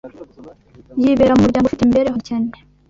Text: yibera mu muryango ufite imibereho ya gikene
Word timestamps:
yibera 1.01 1.33
mu 1.35 1.41
muryango 1.43 1.65
ufite 1.67 1.81
imibereho 1.83 2.15
ya 2.15 2.17
gikene 2.21 2.51